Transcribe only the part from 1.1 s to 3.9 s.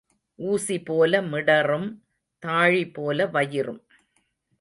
மிடறும் தாழி போல வயிறும்.